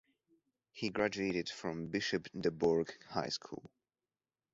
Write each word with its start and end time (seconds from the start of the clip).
He 0.71 0.89
graduated 0.89 1.47
from 1.49 1.89
Bishop 1.91 2.27
DuBourg 2.35 2.89
High 3.11 3.29
School. 3.29 3.69